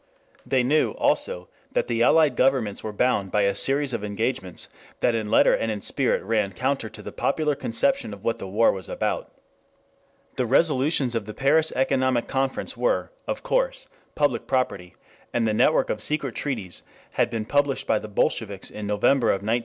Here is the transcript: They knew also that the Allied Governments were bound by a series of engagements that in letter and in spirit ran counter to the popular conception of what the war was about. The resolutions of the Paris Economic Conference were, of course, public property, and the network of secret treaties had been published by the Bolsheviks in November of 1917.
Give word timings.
They 0.47 0.63
knew 0.63 0.93
also 0.93 1.47
that 1.73 1.85
the 1.85 2.01
Allied 2.01 2.35
Governments 2.35 2.83
were 2.83 2.91
bound 2.91 3.29
by 3.31 3.43
a 3.43 3.53
series 3.53 3.93
of 3.93 4.03
engagements 4.03 4.67
that 4.99 5.13
in 5.13 5.29
letter 5.29 5.53
and 5.53 5.71
in 5.71 5.83
spirit 5.83 6.23
ran 6.23 6.53
counter 6.53 6.89
to 6.89 7.03
the 7.03 7.11
popular 7.11 7.53
conception 7.53 8.11
of 8.11 8.23
what 8.23 8.39
the 8.39 8.47
war 8.47 8.71
was 8.71 8.89
about. 8.89 9.31
The 10.37 10.47
resolutions 10.47 11.13
of 11.13 11.27
the 11.27 11.35
Paris 11.35 11.71
Economic 11.73 12.27
Conference 12.27 12.75
were, 12.75 13.11
of 13.27 13.43
course, 13.43 13.87
public 14.15 14.47
property, 14.47 14.95
and 15.35 15.47
the 15.47 15.53
network 15.53 15.91
of 15.91 16.01
secret 16.01 16.33
treaties 16.33 16.81
had 17.13 17.29
been 17.29 17.45
published 17.45 17.85
by 17.85 17.99
the 17.99 18.07
Bolsheviks 18.07 18.71
in 18.71 18.87
November 18.87 19.27
of 19.27 19.43
1917. 19.45 19.59